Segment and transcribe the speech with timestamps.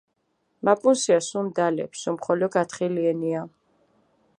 [0.67, 3.49] მა პუნსია სუმი დალეფი, სუმხოლო გათხილიენია.